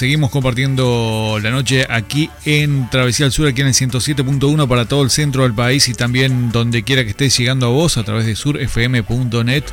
[0.00, 5.02] Seguimos compartiendo la noche aquí en Travesía al Sur, aquí en el 107.1 para todo
[5.02, 8.24] el centro del país y también donde quiera que estés llegando a vos a través
[8.24, 9.64] de surfm.net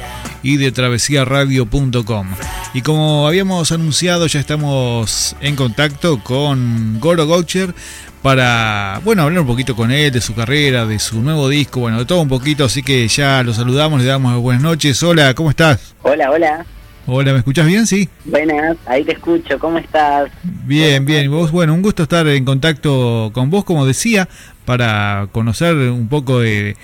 [0.44, 2.28] y de travesiaradio.com.
[2.74, 7.74] Y como habíamos anunciado, ya estamos en contacto con Goro Goucher
[8.22, 12.00] para, bueno, hablar un poquito con él de su carrera, de su nuevo disco, bueno,
[12.00, 15.02] de todo un poquito, así que ya lo saludamos, le damos buenas noches.
[15.04, 15.96] Hola, ¿cómo estás?
[16.02, 16.66] Hola, hola.
[17.10, 17.88] Hola, ¿me escuchas bien?
[17.88, 18.10] Sí.
[18.26, 20.30] Buenas, ahí te escucho, ¿cómo estás?
[20.44, 21.32] Bien, bien.
[21.32, 24.28] Vos, bueno, un gusto estar en contacto con vos, como decía,
[24.66, 26.76] para conocer un poco de,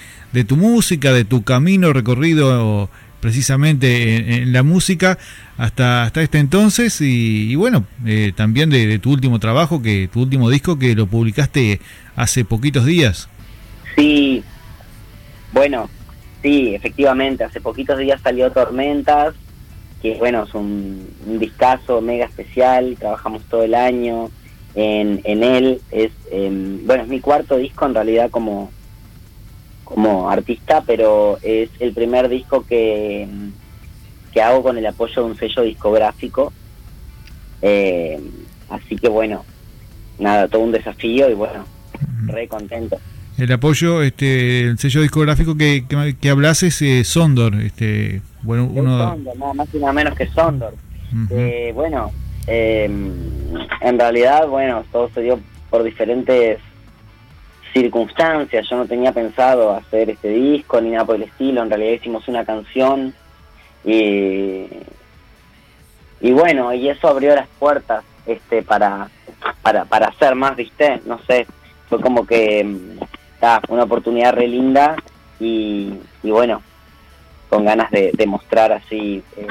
[0.48, 2.90] tu música, de tu camino recorrido
[3.20, 5.18] precisamente en, la música
[5.58, 10.50] hasta, hasta este entonces y, bueno, eh, también de, tu último trabajo, que tu último
[10.50, 11.82] disco que lo publicaste
[12.16, 13.28] hace poquitos días.
[13.98, 14.42] Sí,
[15.52, 15.90] bueno,
[16.42, 19.36] sí, efectivamente, hace poquitos días salió Tormentas,
[20.04, 24.30] que bueno, es un, un discazo mega especial, trabajamos todo el año
[24.76, 28.70] en, en él, es em, bueno, es mi cuarto disco en realidad como,
[29.86, 33.30] como artista, pero es el primer disco que,
[34.34, 36.52] que hago con el apoyo de un sello discográfico,
[37.62, 38.20] eh,
[38.70, 39.46] así que bueno,
[40.20, 41.64] nada, todo un desafío y bueno,
[42.26, 42.98] re contento.
[43.44, 48.70] El apoyo, este, el sello discográfico que, que, que hablas es eh, Sondor, este, bueno,
[48.74, 48.98] uno...
[48.98, 50.74] Sondor, nada más y nada menos que Sondor.
[51.30, 52.14] eh, bueno,
[52.48, 56.60] eh, en realidad, bueno, todo se dio por diferentes
[57.74, 58.66] circunstancias.
[58.70, 61.64] Yo no tenía pensado hacer este disco ni nada por el estilo.
[61.64, 63.14] En realidad hicimos una canción
[63.84, 64.68] y,
[66.22, 69.10] y bueno, y eso abrió las puertas este para
[69.62, 71.02] para, para hacer más, ¿viste?
[71.06, 71.46] No sé,
[71.90, 72.66] fue como que
[73.68, 74.96] una oportunidad re linda
[75.40, 75.92] y,
[76.24, 76.62] bueno,
[77.50, 79.22] con ganas de, mostrar así.
[79.38, 79.48] Eh,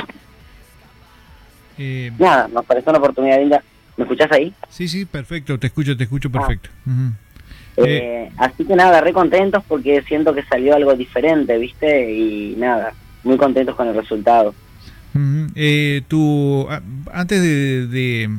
[1.78, 3.62] eh, nada, nos parece una oportunidad linda.
[3.96, 4.54] ¿Me escuchás ahí?
[4.68, 6.38] Sí, sí, perfecto, te escucho, te escucho ah.
[6.38, 6.70] perfecto.
[7.76, 12.12] Eh, así que nada, re contentos porque siento que salió algo diferente, ¿viste?
[12.12, 12.94] Y nada,
[13.24, 14.54] muy contentos con el resultado.
[16.08, 16.68] tú,
[17.12, 18.30] antes de de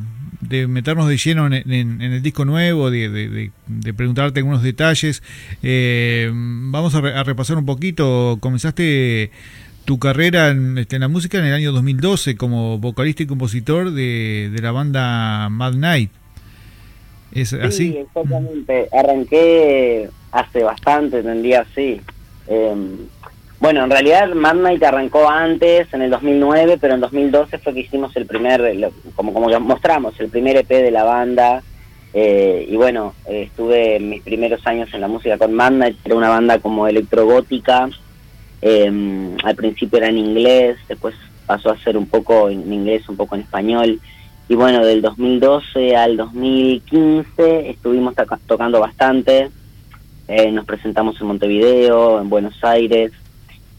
[0.68, 3.52] meternos de lleno en, el disco nuevo, de,
[3.96, 5.24] preguntarte algunos detalles,
[5.62, 8.38] eh, vamos a, repasar un poquito.
[8.40, 9.32] Comenzaste
[9.86, 14.52] tu carrera este, en, la música en el año 2012 como vocalista y compositor de,
[14.62, 16.12] la banda Mad Night.
[17.34, 17.92] ¿Es así?
[17.92, 18.88] Sí, exactamente.
[18.92, 22.00] Arranqué hace bastante, tendría así.
[22.48, 22.76] Eh,
[23.64, 27.80] bueno, en realidad Mad Night arrancó antes, en el 2009, pero en 2012 fue que
[27.80, 31.64] hicimos el primer, como, como mostramos, el primer EP de la banda.
[32.14, 36.28] Eh, y bueno, estuve mis primeros años en la música con Mad Night, era una
[36.28, 37.90] banda como electrogótica.
[38.62, 43.16] Em, al principio era en inglés, después pasó a ser un poco en inglés, un
[43.16, 44.02] poco en español.
[44.50, 48.14] Y bueno, del 2012 al 2015 estuvimos
[48.46, 49.50] tocando bastante.
[50.28, 53.14] Eh, nos presentamos en Montevideo, en Buenos Aires.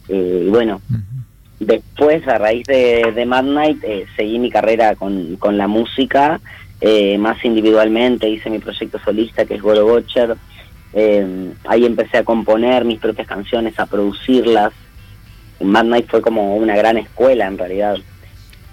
[0.08, 0.80] Eh, y bueno,
[1.60, 6.40] después a raíz de, de Mad Night eh, seguí mi carrera con, con la música,
[6.80, 10.36] eh, más individualmente, hice mi proyecto solista que es Goro Butcher.
[11.66, 14.72] ahí empecé a componer mis propias canciones, a producirlas.
[15.60, 17.96] Mad Night fue como una gran escuela en realidad,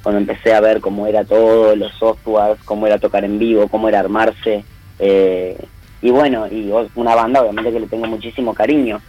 [0.04, 3.88] cuando empecé a ver cómo era todo, los softwares, cómo era tocar en vivo, cómo
[3.88, 4.64] era armarse.
[6.02, 9.00] y bueno, y una banda obviamente que le tengo muchísimo cariño.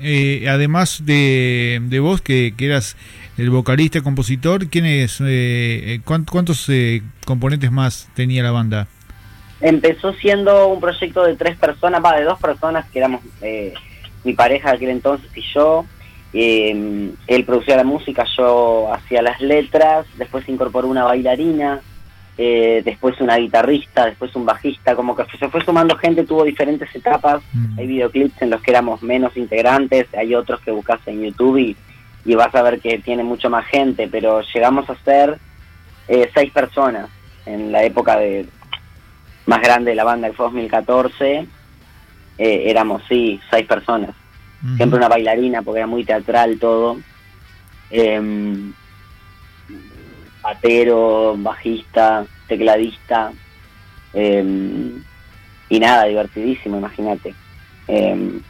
[0.00, 2.96] Eh, además de, de vos, que, que, eras
[3.36, 8.86] el vocalista, compositor, ¿quiénes, eh, eh ¿cuántos eh, componentes más tenía la banda?
[9.60, 13.22] Empezó siendo un proyecto de tres personas, va, de dos personas, que éramos
[14.24, 15.84] mi pareja de aquel entonces y yo.
[16.32, 21.80] él producía la música, yo hacía las letras, después se incorporó una bailarina,
[22.38, 26.94] eh, después una guitarrista, después un bajista, como que se fue sumando gente, tuvo diferentes
[26.94, 27.78] etapas, mm.
[27.78, 31.76] hay videoclips en los que éramos menos integrantes, hay otros que buscas en YouTube y,
[32.34, 35.38] vas a ver que tiene mucho más gente, pero llegamos a ser
[36.08, 37.08] eh, seis personas
[37.46, 38.46] en la época de
[39.46, 41.46] más grande de la banda, que fue 2014,
[42.38, 44.10] eh, éramos sí, seis personas,
[44.76, 46.98] siempre una bailarina porque era muy teatral todo.
[47.90, 48.72] Eh,
[50.46, 53.32] batero, bajista, tecladista.
[54.14, 55.02] em,
[55.68, 57.34] y nada, divertidísimo, imagínate.
[57.88, 58.40] Em,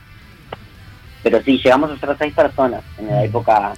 [1.23, 3.73] pero sí, llegamos a ser seis personas en la época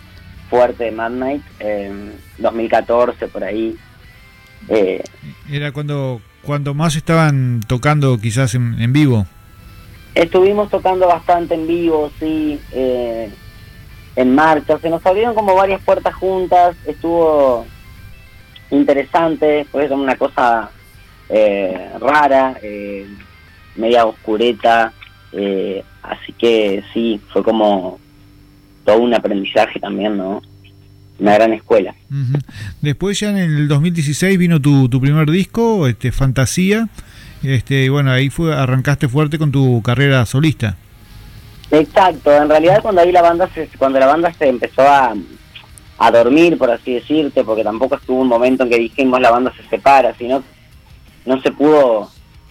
[0.50, 3.74] fuerte de Mad Night, em, 2014 por ahí.
[4.68, 5.02] Eh,
[5.50, 9.26] Era cuando, cuando más estaban tocando quizás en, en vivo.
[10.14, 13.30] Estuvimos tocando bastante en vivo, sí, eh,
[14.16, 14.78] en marcha.
[14.78, 16.76] Se nos abrieron como varias puertas juntas.
[16.86, 17.64] Estuvo
[18.70, 20.70] interesante, como una cosa
[21.28, 23.06] eh, rara, eh,
[23.76, 24.92] media oscureta.
[25.32, 27.98] eh, así que sí, fue como
[28.84, 30.40] todo un aprendizaje también, ¿no?
[31.18, 31.94] Una gran escuela.
[32.80, 36.88] Después ya en el 2016 vino tu, tu primer disco, este Fantasía.
[37.42, 40.76] Este, y bueno, ahí fue arrancaste fuerte con tu carrera solista.
[41.70, 45.14] Exacto, en realidad cuando ahí la banda se, cuando la banda se empezó a,
[45.98, 49.52] a dormir, por así decirte, porque tampoco estuvo un momento en que dijimos la banda
[49.56, 50.42] se separa, sino
[51.26, 52.10] no se pudo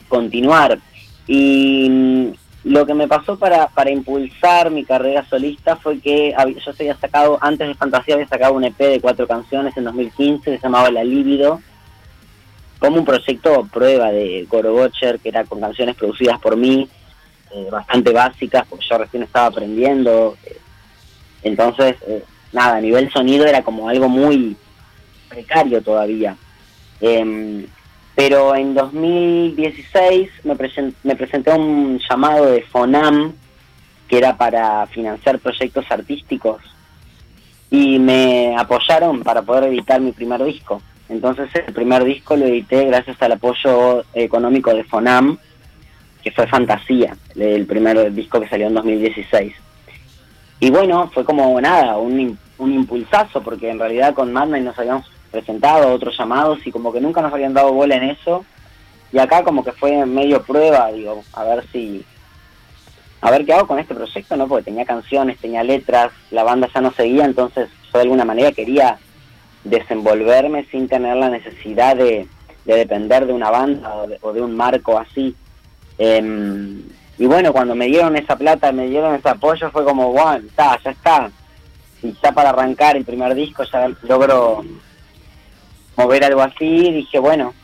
[0.10, 0.80] continuar.
[1.28, 2.28] Y mm,
[2.66, 7.38] lo que me pasó para, para impulsar mi carrera solista fue que yo había sacado,
[7.42, 10.92] antes de Fantasía había sacado un EP de cuatro canciones en 2015 que se llamaba
[10.92, 11.62] La Líbido,
[12.80, 16.88] como un proyecto prueba de Goro Butcher, que era con canciones producidas por mí,
[17.52, 20.36] eh, bastante básicas, porque yo recién estaba aprendiendo.
[20.44, 20.58] eh,
[21.44, 22.24] entonces, eh,
[22.54, 24.56] nada, a nivel sonido era como algo muy
[25.30, 26.36] precario todavía.
[27.02, 27.66] Em,
[28.16, 33.34] pero en 2016 me, presen- me presenté un llamado de FONAM,
[34.08, 36.62] que era para financiar proyectos artísticos,
[37.70, 40.82] y me apoyaron para poder editar mi primer disco.
[41.10, 45.38] Entonces el primer disco lo edité gracias al apoyo económico de FONAM,
[46.24, 49.54] que fue Fantasía, el primer disco que salió en 2016.
[50.60, 54.78] Y bueno, fue como nada, un, un impulsazo, porque en realidad con Mad Men nos
[54.78, 58.46] habíamos presentado otros llamados y como que nunca nos habían dado bola en eso.
[59.12, 62.04] Y acá como que fue medio prueba, digo, a ver si...
[63.20, 64.48] A ver qué hago con este proyecto, ¿no?
[64.48, 68.52] Porque tenía canciones, tenía letras, la banda ya no seguía, entonces yo de alguna manera
[68.52, 69.00] quería
[69.64, 72.28] desenvolverme sin tener la necesidad de,
[72.66, 75.36] de depender de una banda o de, o de un marco así.
[75.98, 76.84] Em,
[77.18, 80.80] y bueno, cuando me dieron esa plata, me dieron ese apoyo, fue como, bueno, está,
[80.84, 81.32] ya está.
[82.04, 84.64] Y ya para arrancar el primer disco ya logro
[85.96, 87.56] mover algo así, dije, bueno,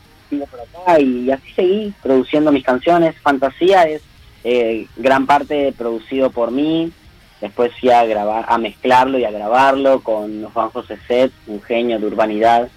[0.98, 3.14] y así seguí produciendo mis canciones.
[3.22, 4.02] Fantasía es
[4.42, 6.92] eh, gran parte producido por mí.
[7.40, 12.00] Después fui a grabar, a mezclarlo y a grabarlo con Juan José Set, un genio
[12.00, 12.68] de urbanidad,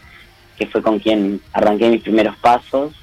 [0.57, 2.93] que fue con quien arranqué mis primeros pasos.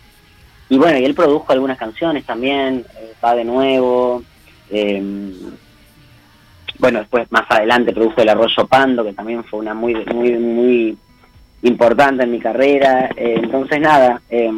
[0.69, 4.23] Y bueno, y él produjo algunas canciones también, eh, va de nuevo.
[4.71, 5.33] eh,
[6.79, 10.99] bueno, después más adelante produjo El Arroyo Pando, que también fue una muy, muy, muy
[11.63, 13.11] importante en mi carrera.
[13.17, 14.51] eh, entonces, nada, eh,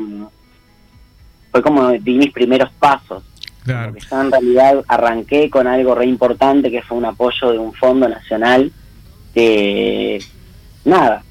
[1.51, 3.23] fue como di mis primeros pasos.
[3.65, 3.93] Claro.
[3.93, 7.73] Porque yo en realidad arranqué con algo re importante que fue un apoyo de un
[7.75, 8.71] fondo nacional
[9.35, 10.23] que,
[10.85, 11.23] nada,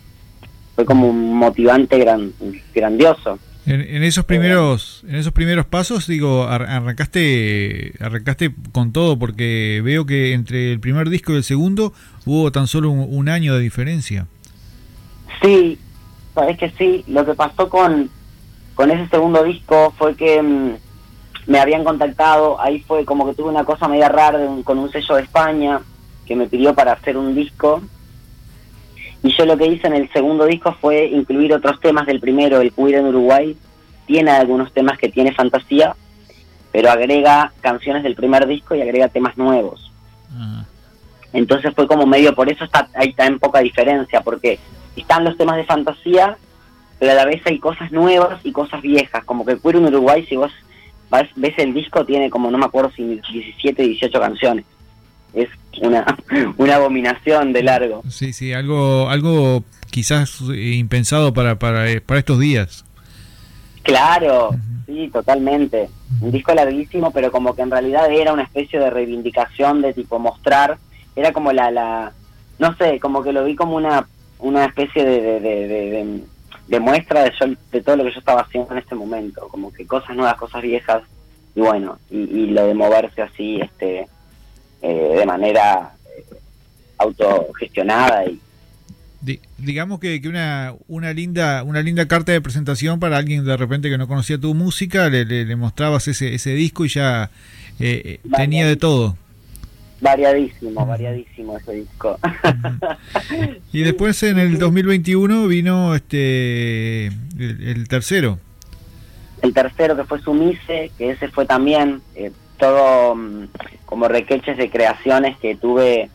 [0.75, 2.33] fue como un motivante gran,
[2.73, 3.39] grandioso.
[3.67, 9.81] En, en esos primeros, en esos primeros pasos, digo, ar- arrancaste, arrancaste con todo, porque
[9.83, 11.91] veo que entre el primer disco y el segundo
[12.25, 14.27] hubo tan solo un, un año de diferencia.
[15.41, 15.79] Sí,
[16.33, 17.03] sabes que sí.
[17.07, 18.09] Lo que pasó con,
[18.75, 20.71] con ese segundo disco fue que mm,
[21.47, 22.61] me habían contactado.
[22.61, 25.79] Ahí fue como que tuve una cosa media rara un- con un sello de España
[26.27, 27.81] que me pidió para hacer un disco.
[29.25, 32.61] Y yo lo que hice en el segundo disco fue incluir otros temas del primero,
[32.61, 33.57] el Queer en Uruguay.
[34.05, 35.95] Tiene algunos temas que tiene fantasía,
[36.71, 39.91] pero agrega canciones del primer disco y agrega temas nuevos.
[40.31, 40.63] Ah,
[41.33, 44.59] Entonces fue como medio, por eso está hay tan poca diferencia, porque
[44.95, 46.37] están los temas de fantasía,
[46.99, 50.23] pero a la vez hay cosas nuevas y cosas viejas, como que Queer en Uruguay,
[50.29, 50.51] si vos
[51.09, 54.65] vas- ves el disco, tiene como, no me acuerdo si 17, 18 canciones.
[55.35, 55.49] Es
[55.81, 56.05] una,
[56.57, 58.01] una abominación de largo.
[58.09, 62.83] sí, sí, algo, algo quizás eh, impensado para, para, eh, para estos días.
[63.83, 64.49] Claro,
[64.87, 65.89] sí, totalmente.
[66.21, 70.17] Un disco larguísimo, pero como que en realidad era una especie de reivindicación de tipo
[70.17, 70.77] mostrar,
[71.15, 72.11] era como la, la
[72.57, 74.07] no sé, como que lo vi como una,
[74.39, 76.23] una especie de, de, de, de- de-
[76.67, 79.71] de muestra de, yo- de todo lo que yo estaba haciendo en este momento, como
[79.71, 81.03] que cosas nuevas, cosas viejas,
[81.53, 84.07] y bueno, y, y lo de moverse así, este,
[84.85, 86.23] eh, de manera eh,
[86.97, 88.39] autogestionada y
[89.21, 93.57] Di- digamos que, que una, una linda una linda carta de presentación para alguien de
[93.57, 97.31] repente que no conocía tu música, le, le- le mostrabas ese, ese disco y ya
[97.79, 99.17] eh, eh, tenía de todo.
[99.99, 102.19] variadísimo, variadísimo ese disco.
[103.73, 108.37] y después en el 2021 vino este el, tercero.
[109.41, 113.47] El tercero que fue Sumise, que ese fue también eh, todo mm,
[113.85, 116.09] como requeches de creaciones que tuve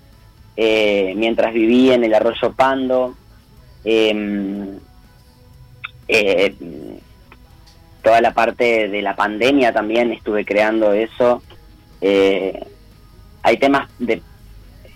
[0.56, 3.14] eh, mientras viví en el Arroyo Pando.
[3.84, 4.78] Em,
[6.08, 6.54] eh,
[8.02, 11.42] toda la parte de la pandemia también estuve creando eso.
[12.00, 12.58] Eh,
[13.42, 14.22] hay temas de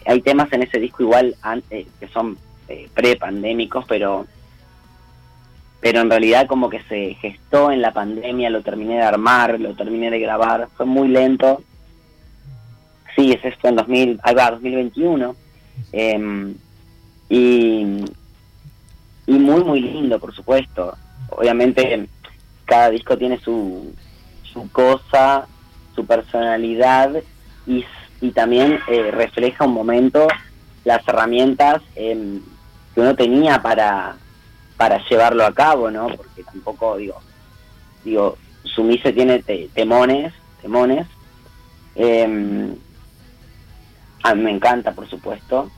[0.07, 2.37] hay temas en ese disco igual antes, que son
[2.93, 4.27] pre-pandémicos, pero
[5.85, 9.75] pero en realidad como que se gestó en la pandemia, lo terminé de armar, lo
[9.75, 11.63] terminé de grabar, fue muy lento.
[13.15, 15.37] Sí, ese fue en 2000, ahí va, 2021.
[15.93, 16.55] Em,
[17.29, 18.03] y,
[19.27, 20.97] y muy, muy lindo, por supuesto.
[21.29, 22.09] Obviamente
[22.65, 23.95] cada disco tiene su,
[24.43, 25.47] su cosa,
[25.95, 27.11] su personalidad
[27.67, 27.85] y,
[28.23, 30.29] y también eh, refleja un momento
[30.87, 32.41] las herramientas em,
[32.95, 34.17] que uno tenía para
[34.77, 36.09] para llevarlo a cabo, ¿no?
[36.09, 37.21] Porque tampoco, digo,
[38.05, 39.43] digo, Sumise tiene
[39.75, 41.07] temones, temones.
[41.95, 42.75] Em,
[44.23, 45.71] a mí me encanta, por supuesto.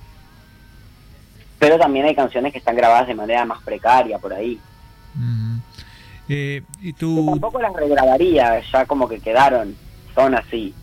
[1.59, 4.61] Pero también hay canciones que están grabadas de manera más precaria por ahí.
[6.29, 7.27] Eh, ¿y tú...
[7.31, 9.77] tampoco las regrabaría, ya como que quedaron,
[10.15, 10.75] son así,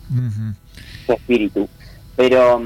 [1.06, 1.68] su espíritu.
[2.16, 2.62] Pero,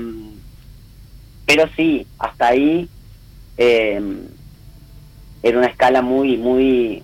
[1.44, 2.88] pero sí, hasta ahí
[3.56, 4.00] eh,
[5.42, 7.02] era una escala muy, muy...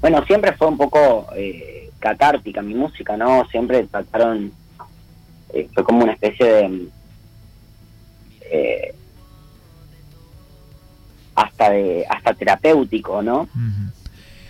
[0.00, 3.46] Bueno, siempre fue un poco eh, catártica mi música, ¿no?
[3.50, 4.52] Siempre trataron...
[5.52, 6.88] Eh, fue como una especie de...
[8.50, 8.94] Eh,
[11.34, 13.48] hasta de hasta terapéutico, ¿no?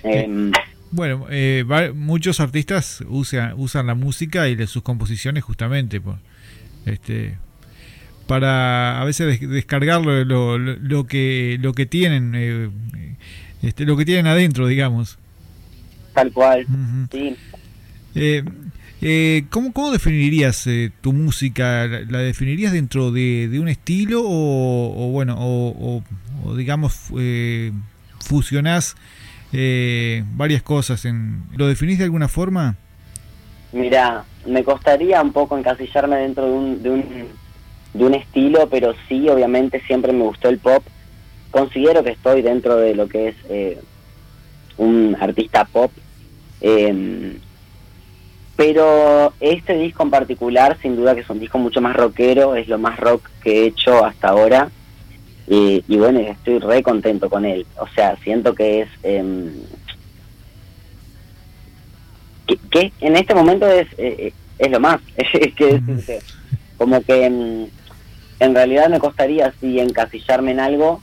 [0.02, 0.50] Em,
[0.90, 1.26] bueno,
[1.94, 6.16] muchos artistas usan usan la música y de sus composiciones justamente por,
[6.86, 7.36] este
[8.28, 10.24] para a veces descargar lo,
[10.58, 12.70] lo, que lo que tienen eh,
[13.62, 15.18] este, lo que tienen adentro digamos
[16.14, 16.64] tal cual
[17.10, 17.36] sí
[18.14, 18.44] eh,
[19.00, 21.86] eh, ¿cómo, ¿Cómo definirías eh, tu música?
[21.86, 26.02] ¿La, definirías dentro de, un estilo o, bueno, o,
[26.56, 27.72] digamos eh,
[28.18, 28.96] fusionás
[29.52, 31.04] varias cosas?
[31.04, 32.76] En, ¿Lo definís de alguna forma?
[33.72, 37.26] Mira, me costaría un poco encasillarme dentro de un, de un
[37.94, 40.82] de un estilo, pero sí, obviamente siempre me gustó el pop.
[41.50, 43.78] Considero que estoy dentro de lo que es eh,
[44.76, 45.90] un artista pop.
[46.60, 47.38] Em,
[48.56, 52.68] pero este disco en particular, sin duda que es un disco mucho más rockero, es
[52.68, 54.70] lo más rock que he hecho hasta ahora.
[55.50, 57.66] Y, bueno, estoy re contento con él.
[57.78, 58.88] O sea, siento que es...
[59.02, 59.50] Em,
[62.70, 65.00] que, en este momento es, eh, eh, es lo más.
[65.16, 65.80] es que
[66.78, 67.68] como que em,
[68.40, 71.02] en realidad me costaría así encasillarme en algo,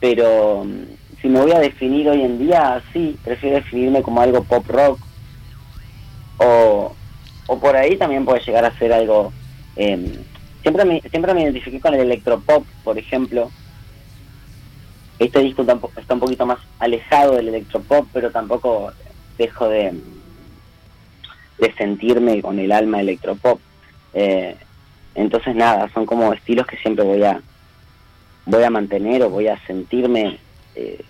[0.00, 4.44] pero mm, si me voy a definir hoy en día, sí, prefiero definirme como algo
[4.44, 5.00] pop rock.
[6.38, 6.94] O,
[7.48, 9.32] o por ahí también puede llegar a ser algo...
[9.76, 10.20] Eh,
[10.62, 13.50] siempre, me, siempre me identifiqué con el electropop, por ejemplo.
[15.18, 18.92] Este disco está un poquito más alejado del electropop, pero tampoco
[19.36, 19.94] dejo de,
[21.58, 23.58] de sentirme con el alma electropop.
[24.14, 24.56] Eh,
[25.14, 27.40] entonces nada, son como estilos que siempre voy a
[28.46, 30.38] voy a mantener o voy a sentirme
[30.74, 31.04] eh,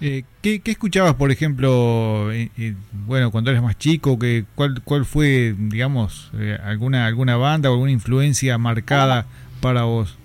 [0.00, 4.18] eh ¿qué, escuchabas, por ejemplo, eh, eh, bueno, cuando eras más chico?
[4.18, 6.32] Que, ¿cuál, ¿Cuál fue, digamos,
[6.64, 9.26] alguna alguna banda o alguna influencia marcada
[9.60, 10.18] para vos?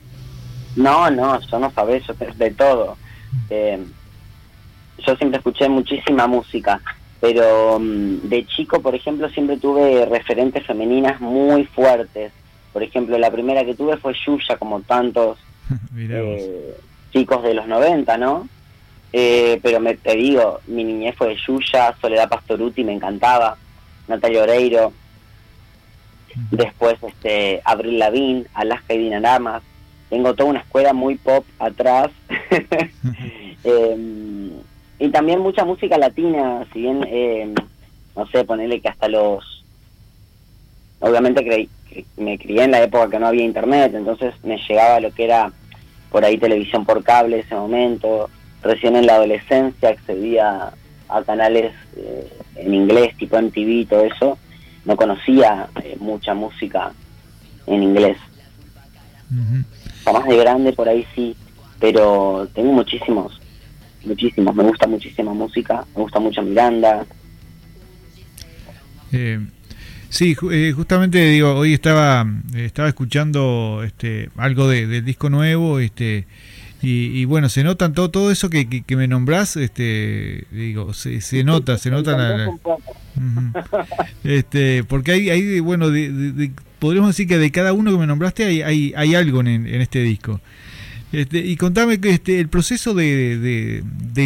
[0.75, 2.97] No, no, yo no sabés, yo de todo.
[3.49, 6.81] yo siempre escuché muchísima música
[7.19, 12.31] pero mm, de chico, por ejemplo, siempre tuve referentes femeninas muy fuertes.
[12.73, 15.39] Por ejemplo, la primera que tuve fue Yuya, como tantos
[15.97, 16.75] eh,
[17.11, 18.47] chicos de los 90, ¿no?
[19.13, 23.57] Eh, pero me, te digo, mi niñez fue de Yuya, Soledad Pastoruti me encantaba,
[24.07, 24.93] Natalia Oreiro,
[26.51, 29.63] después este Abril Lavín, Alaska y Dinaramas.
[30.09, 32.09] Tengo toda una escuela muy pop atrás.
[33.63, 34.51] eh,
[34.99, 37.53] y también mucha música latina, si bien, eh,
[38.15, 39.63] no sé, ponerle que hasta los...
[40.99, 41.69] Obviamente creí,
[42.17, 45.51] me crié en la época que no había internet, entonces me llegaba lo que era
[46.11, 48.29] por ahí televisión por cable ese momento.
[48.63, 50.73] Recién en la adolescencia accedía
[51.09, 54.39] a canales eh, en inglés, tipo MTV y todo eso.
[54.83, 56.91] No conocía eh, mucha música
[57.67, 58.17] en inglés.
[60.11, 61.35] más de grande por ahí sí,
[61.79, 63.39] pero tengo muchísimos
[64.07, 64.55] muchísimos.
[64.55, 67.05] Me gusta muchísima música, me gusta mucho Miranda.
[69.11, 69.39] Eh,
[70.09, 76.25] Sí, eh, justamente digo, hoy estaba estaba escuchando este algo de, del disco nuevo, este
[76.79, 81.43] y, bueno, se notan todo todo eso que, que, me nombrás, este digo, se, se
[81.43, 82.51] nota, se nota la,
[84.23, 85.87] este porque hay hay bueno,
[86.79, 89.81] podríamos decir que de cada uno que me nombraste hay hay, hay algo en, en
[89.81, 90.39] este disco.
[91.11, 93.81] Este, y contame que este, el proceso de,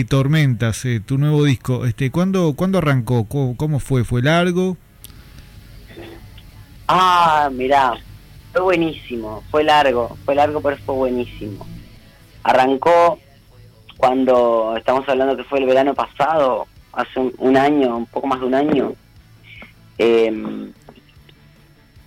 [0.09, 3.25] Tormentas, eh, tu nuevo disco, este, ¿cuándo, ¿cuándo arrancó?
[3.27, 4.03] ¿Cómo, fue?
[4.03, 4.77] ¿Fue largo?
[6.87, 7.93] Ah, mirá,
[8.51, 11.65] fue buenísimo, fue largo, fue largo pero fue buenísimo.
[12.43, 13.19] Arrancó
[13.97, 18.45] cuando estamos hablando que fue el verano pasado, hace un, año, un poco más de
[18.47, 18.93] un año,
[19.99, 20.73] em,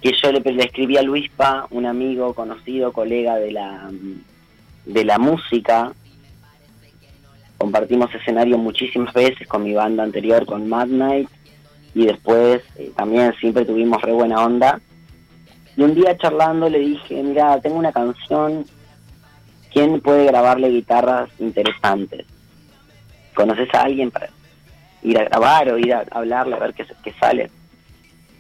[0.03, 3.89] que yo le, le escribí a Luispa, un amigo, conocido, colega de la
[4.85, 5.93] de la música.
[7.59, 11.29] Compartimos escenario muchísimas veces con mi banda anterior, con Mad Night,
[11.95, 14.81] y después eh, también siempre tuvimos re buena onda.
[15.77, 18.65] Y un día charlando le dije, mira, tengo una canción,
[19.73, 22.27] ¿quién puede grabarle guitarras interesantes?
[23.35, 24.29] ¿Conoces a alguien para
[25.03, 27.51] ir a grabar o ir a hablarle a ver qué, qué sale?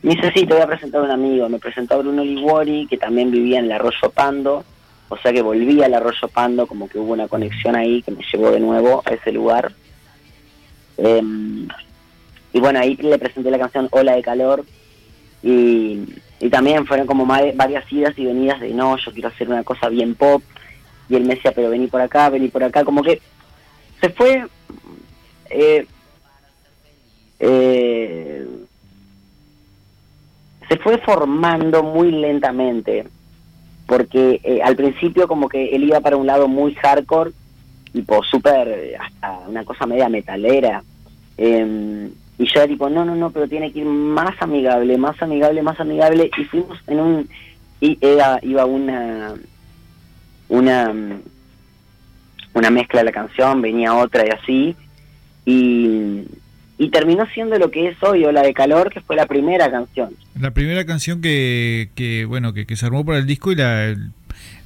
[0.02, 1.48] Me dice, sí, te voy a presentar a un amigo.
[1.48, 4.62] Me presentó a Bruno Liguori, que también vivía en el Arroyo Pando,
[5.08, 8.24] o sea que volví al Arroyo Pando, como que hubo una conexión ahí que me
[8.32, 9.72] llevó de nuevo a ese lugar.
[10.96, 11.68] Em,
[12.52, 14.64] y bueno, ahí le presenté la canción Ola de Calor.
[15.42, 16.06] Y,
[16.50, 20.14] también fueron como varias idas y venidas de no, yo quiero hacer una cosa bien
[20.14, 20.42] pop.
[21.08, 22.84] Y él me decía, pero vení por acá, vení por acá.
[22.84, 23.20] Como que
[24.00, 24.46] se fue.
[25.50, 25.86] Eh,
[27.40, 28.46] eh,
[30.68, 33.06] se fue formando muy lentamente
[33.86, 37.32] porque eh, al principio como que él iba para un lado muy hardcore,
[37.92, 40.82] tipo súper, eh, hasta una cosa media metalera,
[41.36, 45.20] em, y yo era tipo, no, no, no, pero tiene que ir más amigable, más
[45.22, 47.28] amigable, más amigable, y fuimos en un,
[47.80, 49.34] y era, iba una,
[50.48, 50.92] una,
[52.54, 54.76] una mezcla de la canción, venía otra y así,
[55.46, 56.24] y
[56.76, 59.70] y terminó siendo lo que es hoy, o la de Calor, que fue la primera
[59.70, 60.14] canción.
[60.38, 63.94] La primera canción que, que bueno, que, que se armó para el disco y la,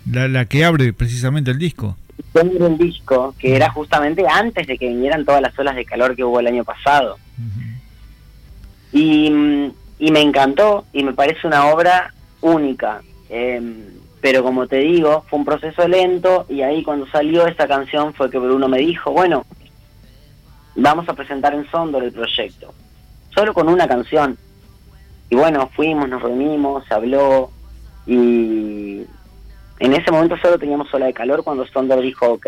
[0.06, 1.96] la, que abre precisamente el disco.
[2.34, 6.24] el disco, que era justamente antes de que vinieran todas las olas de calor que
[6.24, 7.18] hubo el año pasado.
[8.92, 13.02] y, y, me encantó, y me parece una obra única.
[13.28, 13.84] Em,
[14.22, 18.30] pero como te digo, fue un proceso lento, y ahí cuando salió esta canción fue
[18.30, 19.44] que Bruno me dijo, bueno,
[20.78, 22.72] vamos a presentar en Sondor el proyecto,
[23.34, 24.38] solo con una canción.
[25.30, 27.50] Y bueno, fuimos, nos reunimos, se habló
[28.06, 29.02] y
[29.80, 32.46] en ese momento solo teníamos sola de calor cuando Sondor dijo ok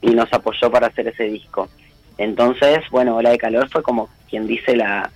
[0.00, 1.68] y nos apoyó para hacer ese disco.
[2.16, 5.10] Entonces, bueno, Ola de Calor fue como quien dice la...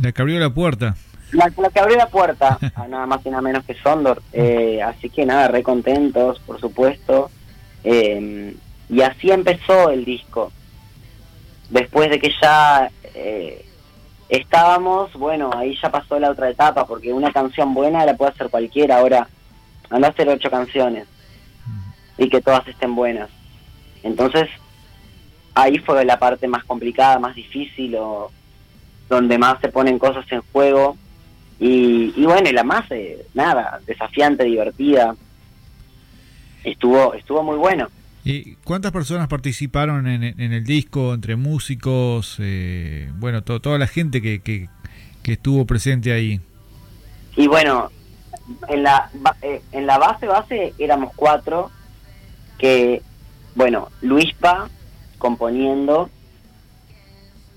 [0.00, 0.96] La que abrió la puerta.
[1.32, 4.22] La, que abrió la puerta, a nada más y nada menos que Sondor.
[4.32, 7.30] Eh, así que nada, re contentos, por supuesto.
[7.82, 8.54] Eh,
[8.88, 10.52] y así empezó el disco.
[11.70, 13.64] Después de que ya eh,
[14.28, 18.48] estábamos, bueno, ahí ya pasó la otra etapa, porque una canción buena la puede hacer
[18.48, 18.98] cualquiera.
[18.98, 19.28] Ahora,
[19.90, 21.06] anda a hacer ocho canciones
[22.16, 23.28] y que todas estén buenas.
[24.02, 24.48] Entonces,
[25.54, 28.30] ahí fue la parte más complicada, más difícil, o
[29.08, 30.96] donde más se ponen cosas en juego.
[31.60, 35.14] Y, y bueno, y la más, eh, nada, desafiante, divertida.
[36.64, 37.88] Estuvo, estuvo muy bueno.
[38.30, 44.42] ¿Y cuántas personas participaron en, el disco, entre músicos, eh, bueno, toda la gente que,
[44.42, 44.68] que,
[45.24, 46.38] estuvo presente ahí?
[47.36, 47.90] Y bueno,
[48.68, 49.10] en la,
[49.40, 51.70] eh, en la base base éramos cuatro,
[52.58, 53.00] que,
[53.54, 54.68] bueno, Luispa
[55.16, 56.10] componiendo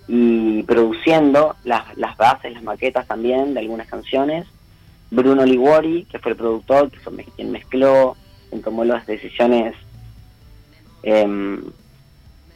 [0.08, 4.48] y produciendo las, las bases, las maquetas también de algunas canciones,
[5.10, 8.16] Bruno Liguori, que fue el productor, que fue quien mezcló,
[8.50, 9.76] quien tomó las decisiones
[11.04, 11.62] Em,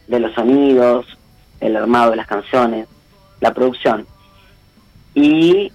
[0.07, 1.05] de los sonidos,
[1.59, 2.87] el armado de las canciones,
[3.41, 4.05] la producción.
[5.13, 5.71] Y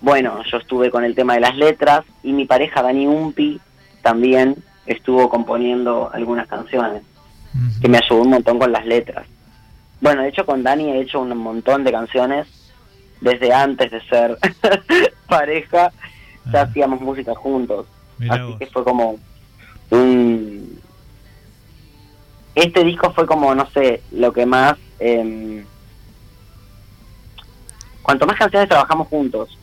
[0.00, 3.60] bueno, yo estuve con el tema de las letras y mi pareja Dani Umpi
[4.02, 7.02] también estuvo componiendo algunas canciones,
[7.80, 9.26] que me ayudó un montón con las letras.
[10.00, 12.46] Bueno, de hecho con Dani he hecho un montón de canciones
[13.20, 14.38] desde antes de ser
[15.28, 15.92] pareja,
[16.52, 17.86] ya hacíamos música juntos.
[18.30, 19.18] así que fue como
[19.90, 20.47] un,
[22.62, 24.76] este disco fue como, no sé, lo que más...
[25.00, 25.64] Eh,
[28.08, 29.58] cuanto más canciones trabajamos juntos.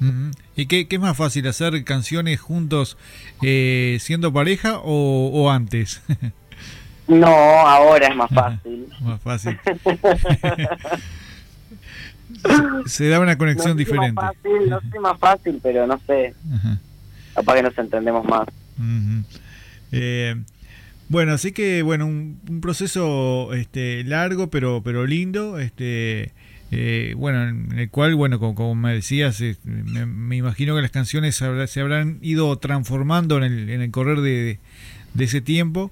[0.56, 2.96] ¿Y qué, es más fácil, hacer canciones juntos
[3.42, 6.04] eh, siendo pareja o, antes?
[7.08, 8.88] no, ahora es más fácil.
[9.02, 9.60] más fácil.
[12.86, 14.22] se, da una conexión diferente.
[14.68, 16.36] no sé más fácil, pero no sé.
[17.34, 18.48] Capaz que nos entendemos más.
[19.92, 20.36] eh,
[21.10, 26.34] bueno, así que bueno, un, proceso este, largo pero pero lindo, este
[26.72, 31.80] eh, bueno, en el cual bueno, como, me decías, me, imagino que las canciones se
[31.80, 34.60] habrán ido transformando en el, en el correr de,
[35.14, 35.92] de ese tiempo.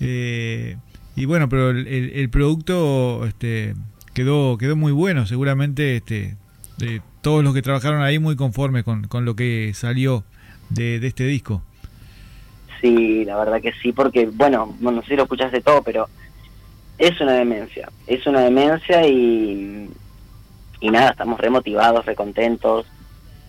[0.00, 0.76] Eh,
[1.16, 3.74] y bueno, pero el, el, producto este,
[4.14, 6.36] quedó quedó muy bueno, seguramente este,
[6.78, 10.24] de todos los que trabajaron ahí muy conformes con, con lo que salió
[10.68, 11.62] de, de este disco.
[12.80, 16.08] Sí, la verdad que sí, porque, bueno, no sé si lo escuchaste todo, pero
[16.96, 19.90] es una demencia, es una demencia y,
[20.80, 22.86] y nada, estamos remotivados, recontentos.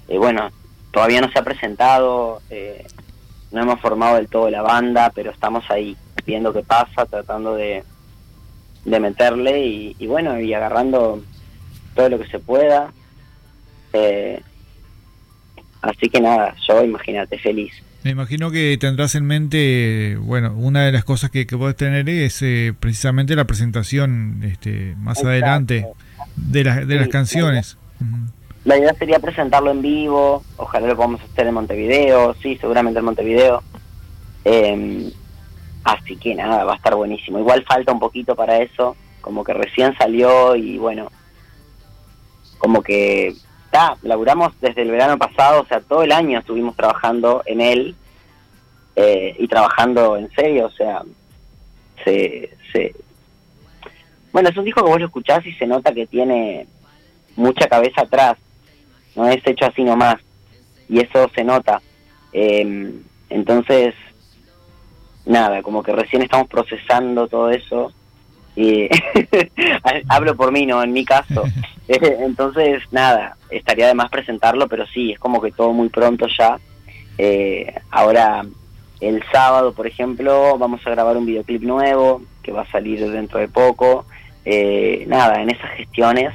[0.08, 0.50] Eh, bueno,
[0.92, 2.86] todavía no se ha presentado, eh,
[3.52, 7.84] no hemos formado del todo la banda, pero estamos ahí viendo qué pasa, tratando de,
[8.86, 9.60] de meterle
[9.98, 11.22] y, bueno, y agarrando
[11.96, 12.92] todo lo que se pueda.
[13.94, 14.42] Eh,
[15.82, 17.74] así que nada, yo imagínate, feliz.
[18.04, 22.10] Me imagino que tendrás en mente, bueno, una de las cosas que, que podés tener
[22.10, 25.88] es eh, precisamente la presentación este, más adelante
[26.36, 27.78] de, las de las canciones.
[28.66, 33.06] La idea sería presentarlo en vivo, ojalá lo podamos hacer en Montevideo, sí, seguramente en
[33.06, 33.62] Montevideo.
[34.46, 35.12] Em,
[35.84, 37.38] así que nada, va a estar buenísimo.
[37.38, 41.12] Igual falta un poquito para eso, como que recién salió y bueno,
[42.58, 43.36] como que
[43.72, 47.96] está, laburamos desde el verano pasado, o sea, todo el año estuvimos trabajando en él
[48.98, 51.04] eh, y trabajando en serio, o sea,
[52.04, 52.94] se, se...
[54.34, 56.68] Bueno, es un disco que vos lo escuchás y se nota que tiene
[57.38, 58.38] mucha cabeza atrás,
[59.16, 60.18] no es hecho así nomás,
[60.90, 61.82] y eso se nota.
[62.34, 62.94] Eh,
[63.30, 63.96] entonces,
[65.26, 67.94] nada, como que recién estamos procesando todo eso
[68.62, 68.90] y
[70.08, 71.44] hablo por mí, no en mi caso.
[71.88, 76.60] Entonces, nada, estaría de más presentarlo, pero sí, es como que todo muy pronto ya.
[77.18, 78.46] Eh, ahora,
[79.00, 83.40] el sábado, por ejemplo, vamos a grabar un videoclip nuevo que va a salir dentro
[83.40, 84.06] de poco.
[84.46, 86.34] Eh, nada, en esas gestiones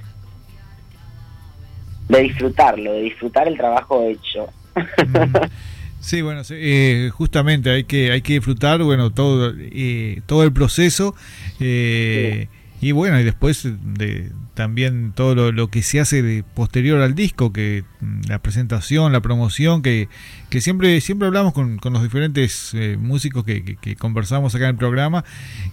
[2.08, 4.48] de disfrutarlo, de disfrutar el trabajo hecho.
[6.06, 11.16] Sí, bueno, eh, justamente hay que hay que disfrutar, bueno, todo eh, todo el proceso
[11.58, 12.46] eh,
[12.80, 17.52] y bueno y después de también todo lo, que se hace de posterior al disco,
[17.52, 20.08] que mm, la presentación, la promoción, que,
[20.48, 24.76] que siempre siempre hablamos con, con los diferentes eh, músicos que, conversamos acá en el
[24.76, 25.24] programa,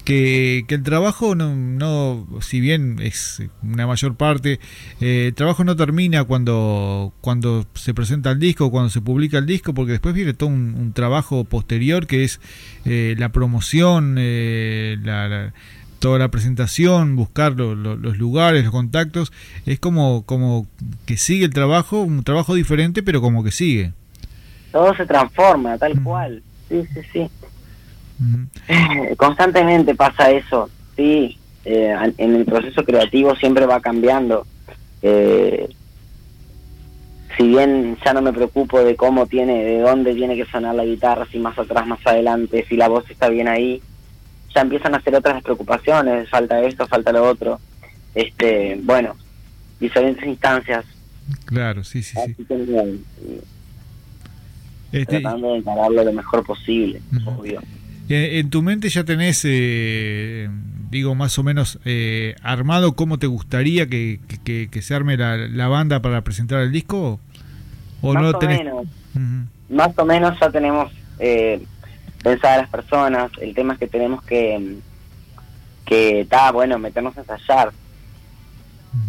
[0.04, 4.60] que, el trabajo no, no, si bien es una mayor parte,
[5.00, 9.46] eh, el trabajo no termina cuando, cuando se presenta el disco, cuando se publica el
[9.46, 12.41] disco, porque después viene todo un, trabajo posterior que es
[12.86, 15.54] eh, la promoción, la
[16.04, 19.32] toda la presentación, buscar los lugares, los contactos,
[19.66, 20.68] es como, como
[21.06, 23.94] que sigue el trabajo, un trabajo diferente, pero como que sigue.
[24.74, 26.44] Todo se transforma, tal cual.
[26.68, 27.30] Sí, sí, sí.
[28.68, 31.38] Eh, constantemente pasa eso, sí.
[31.63, 34.46] Eh, en el proceso creativo siempre va cambiando.
[35.02, 35.70] Eh,
[37.38, 40.84] si bien ya no me preocupo de cómo tiene, de dónde tiene que sonar la
[40.84, 43.82] guitarra, si más atrás, más adelante, si la voz está bien ahí,
[44.54, 47.60] ya empiezan a hacer otras preocupaciones, falta esto, falta lo otro.
[48.13, 49.16] Este, bueno,
[49.80, 50.86] diferentes instancias.
[51.46, 52.36] Claro, sí, sí, sí.
[54.92, 57.62] Este, tratando de encararlo lo mejor posible, obvio.
[58.10, 60.50] En, tu mente ya tenés, eh,
[60.92, 65.68] digo, más o menos eh, armado cómo te gustaría que, que, se arme la, la,
[65.68, 67.20] banda para presentar el disco?
[68.02, 68.88] ¿O más no o menos.
[69.70, 71.66] Más o menos ya tenemos eh,
[72.24, 74.78] pensar a las personas, el tema es que tenemos que,
[75.86, 77.72] que está bueno, meternos a ensayar,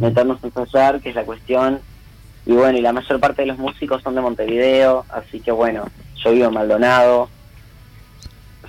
[0.01, 1.81] meternos a ensayar, que es la cuestión,
[2.45, 5.89] y bueno, y la mayor parte de los músicos son de Montevideo, así que bueno,
[6.17, 7.31] yo vivo en Maldonado,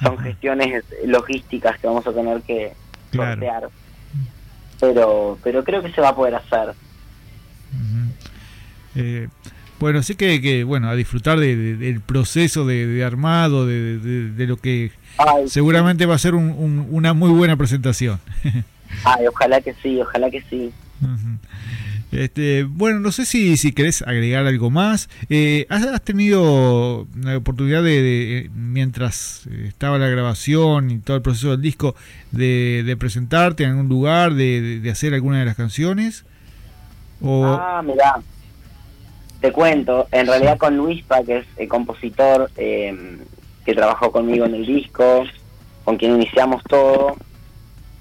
[0.02, 2.74] son gestiones logísticas que vamos a tener que
[3.14, 3.70] sortear,
[4.80, 6.74] pero, pero creo que se va a poder hacer.
[9.80, 14.92] Bueno, sí que, bueno, a disfrutar del proceso de, armado, de, lo que
[15.48, 18.20] seguramente va a ser una muy buena presentación.
[19.04, 20.72] Ay, ojalá que sí, ojalá que sí.
[22.12, 25.10] Este, bueno, no sé si, si querés agregar algo más.
[25.30, 31.62] Eh, ¿has, tenido la oportunidad de, mientras estaba la grabación y todo el proceso del
[31.62, 31.96] disco,
[32.32, 36.26] de, presentarte en algún lugar, de, hacer alguna de las canciones?
[37.22, 37.46] O...
[37.46, 38.22] Ah, mira,
[39.46, 43.20] te cuento, en realidad con Luispa, que es el compositor em,
[43.64, 45.24] que trabajó conmigo en el disco,
[45.84, 47.16] con quien iniciamos todo,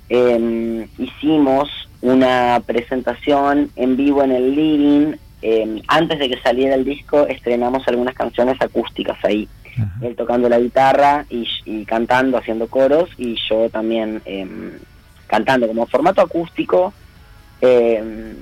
[0.08, 1.68] em, hicimos
[2.00, 5.16] una presentación en vivo en el living.
[5.42, 9.46] Eh, antes de que saliera el disco, estrenamos algunas canciones acústicas ahí.
[10.00, 14.78] Él tocando la guitarra y, cantando, haciendo coros, y yo también em,
[15.26, 16.94] cantando como formato acústico.
[17.60, 18.34] Em,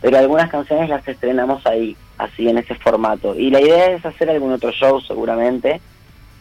[0.00, 3.34] pero algunas canciones las estrenamos ahí, así en ese formato.
[3.34, 5.80] Y la idea es hacer algún otro show seguramente,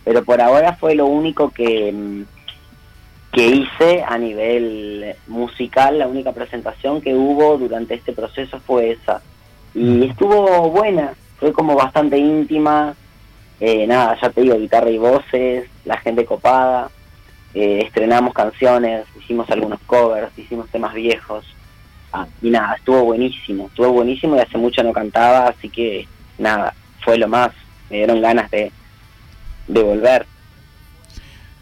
[0.04, 2.26] pero por ahora fue lo único que, em,
[3.32, 9.22] que hice a nivel musical, la única presentación que hubo durante este proceso fue esa.
[9.74, 12.96] Y estuvo buena, fue como bastante íntima,
[13.60, 16.90] eh, nada, ya te digo, guitarra y voces, la gente copada,
[17.54, 21.46] eh, estrenamos canciones, hicimos algunos covers, hicimos temas viejos,
[22.14, 26.74] ah, y nada, estuvo buenísimo, estuvo buenísimo y hace mucho no cantaba, así que nada,
[27.04, 27.52] fue lo más,
[27.90, 28.72] me dieron ganas de,
[29.68, 30.26] de volver.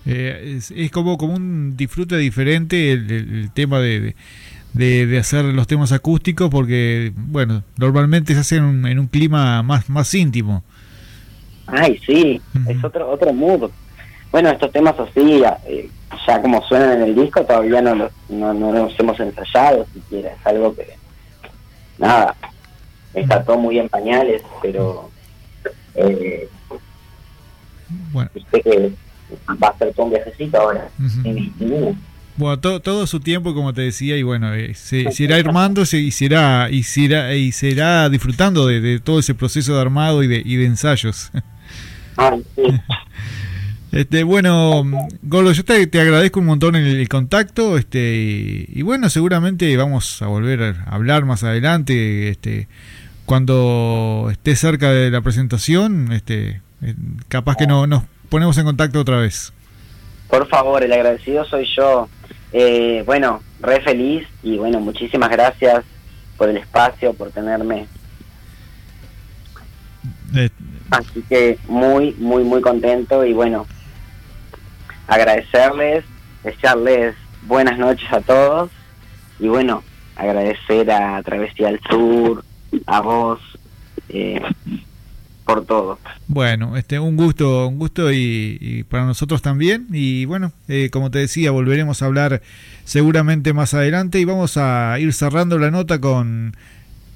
[0.06, 4.16] Eh, es, como, como un disfrute diferente el, tema de,
[4.74, 10.14] de, hacer los temas acústicos porque, bueno, normalmente se hacen en un, clima más, más
[10.16, 10.64] íntimo.
[11.68, 13.70] Ay, sí, es otro otro mood.
[14.32, 15.90] Bueno, estos temas así, eh,
[16.28, 20.34] ya como suenan en el disco, todavía no los, no, no los hemos ensayado siquiera.
[20.34, 20.88] Es algo que,
[21.98, 22.36] nada,
[23.14, 25.10] está todo muy en pañales, pero
[25.96, 26.50] eh,
[28.12, 28.30] bueno.
[28.52, 28.94] que
[29.62, 30.90] va a ser todo un viajecito ahora.
[32.38, 35.98] Bueno, todo, todo su tiempo, como te decía, y bueno, eh, se, se, irá armándose
[35.98, 40.42] y será, y será, y será disfrutando de, todo ese proceso de armado y de,
[40.44, 41.32] y de ensayos.
[42.18, 42.36] Ah,
[43.92, 44.84] este, bueno,
[45.24, 50.62] Gordo, yo te, agradezco un montón el, contacto, este, y, bueno, seguramente vamos a volver
[50.64, 52.68] a hablar más adelante, este,
[53.26, 56.96] cuando esté cerca de la presentación, este, eh,
[57.28, 59.54] capaz que no, nos ponemos en contacto otra vez.
[60.30, 62.08] Por favor, el agradecido soy yo.
[62.54, 65.84] Eh, bueno, re feliz y bueno, muchísimas gracias
[66.38, 67.88] por el espacio, por tenerme.
[70.36, 70.50] Eh,
[70.90, 73.66] Así que muy, muy, muy contento y bueno,
[75.08, 76.06] agradecerles,
[76.44, 78.70] desearles buenas noches a todos
[79.40, 79.84] y bueno,
[80.16, 82.44] agradecer a Travesía del Sur,
[82.86, 83.40] a vos,
[84.10, 84.42] eh,
[85.46, 86.00] por todo.
[86.28, 89.88] Bueno, este, un gusto, un gusto y, para nosotros también.
[89.92, 92.42] Y bueno, eh, como te decía, volveremos a hablar
[92.86, 96.56] seguramente más adelante y vamos a ir cerrando la nota con,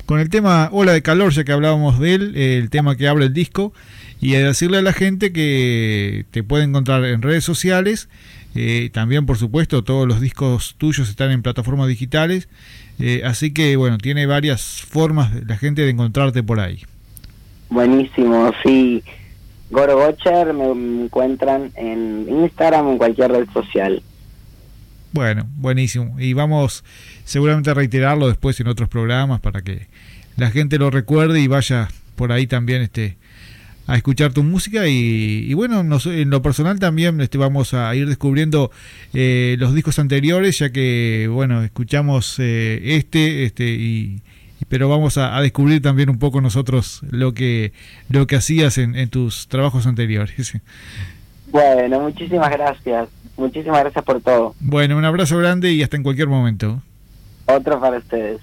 [0.05, 3.25] con el tema Ola de Calor, ya que hablábamos de él, el tema que abre
[3.25, 3.73] el disco,
[4.21, 8.09] y a decirle a la gente que te puede encontrar en redes sociales.
[8.55, 12.47] Eh, también, por supuesto, todos los discos tuyos están en plataformas digitales.
[12.99, 16.83] Eh, así que, bueno, tiene varias formas la gente de encontrarte por ahí.
[17.69, 19.03] Buenísimo, sí.
[19.69, 24.01] Goro Bocher me encuentran en Instagram o en cualquier red social.
[25.11, 26.19] Bueno, buenísimo.
[26.19, 26.83] Y vamos
[27.23, 29.87] seguramente a reiterarlo después en otros programas para que
[30.37, 33.17] la gente lo recuerde y vaya por ahí también este
[33.87, 38.71] a escuchar tu música y, bueno, en lo personal también este, vamos a ir descubriendo
[39.13, 44.21] eh, los discos anteriores ya que bueno, escuchamos eh, este este y,
[44.67, 47.73] pero vamos a, descubrir también un poco nosotros lo que
[48.09, 50.53] lo que hacías en, en tus trabajos anteriores.
[51.51, 53.07] Bueno, muchísimas gracias.
[53.37, 54.55] Muchísimas gracias por todo.
[54.59, 56.81] Bueno, un abrazo grande y hasta en cualquier momento.
[57.45, 58.41] Otro para ustedes.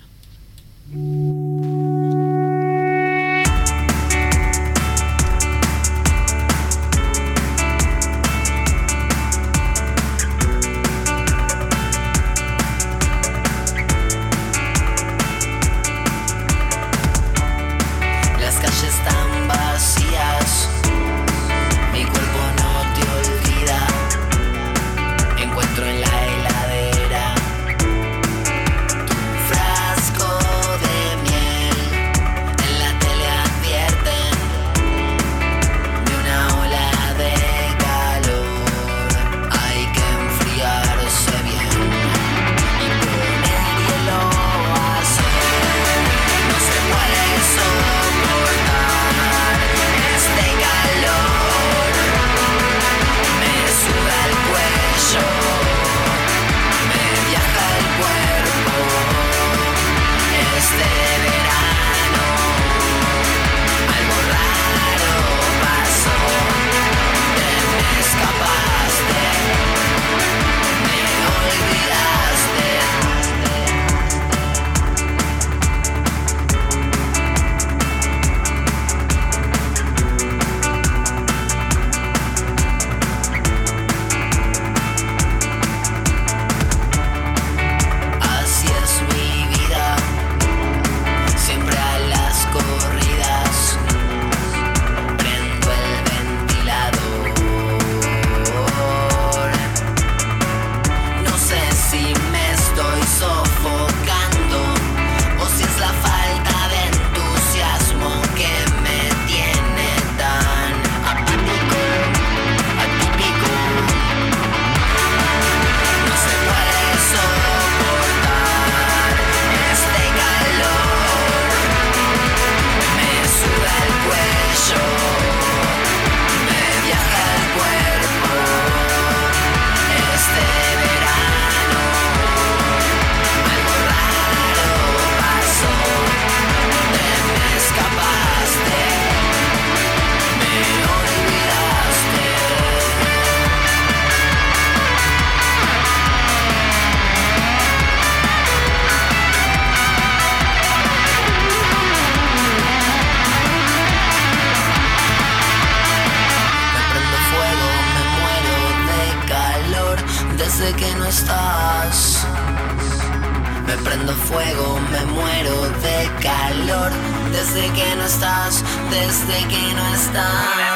[167.32, 170.71] Desde que no estás, desde que no estás.